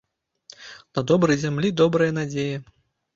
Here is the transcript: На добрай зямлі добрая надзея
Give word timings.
На 0.97 1.03
добрай 1.11 1.37
зямлі 1.41 1.69
добрая 1.83 2.09
надзея 2.17 2.57